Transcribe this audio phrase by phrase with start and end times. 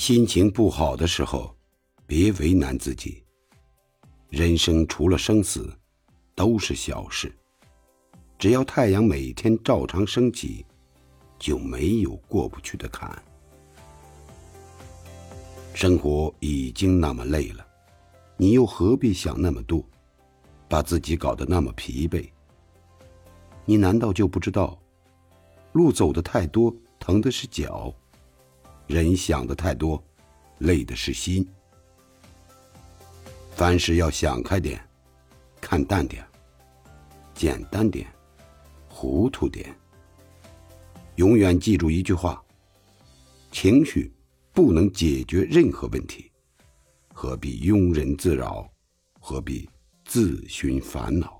[0.00, 1.54] 心情不好的时候，
[2.06, 3.22] 别为难自己。
[4.30, 5.70] 人生除了生死，
[6.34, 7.30] 都是小事。
[8.38, 10.64] 只要太阳每天照常升起，
[11.38, 13.22] 就没有过不去的坎。
[15.74, 17.66] 生活已经那么累了，
[18.38, 19.84] 你又何必想那么多，
[20.66, 22.26] 把自己搞得那么疲惫？
[23.66, 24.80] 你难道就不知道，
[25.72, 27.94] 路走的太多，疼的是脚；
[28.90, 30.02] 人想的太多，
[30.58, 31.46] 累的是心。
[33.52, 34.84] 凡事要想开点，
[35.60, 36.26] 看淡点，
[37.32, 38.04] 简单点，
[38.88, 39.72] 糊涂点。
[41.14, 42.42] 永远记住一句话：
[43.52, 44.12] 情绪。
[44.52, 46.28] 不能解决任何问题，
[47.14, 48.68] 何必庸人自扰？
[49.20, 49.70] 何必
[50.04, 51.39] 自寻烦恼？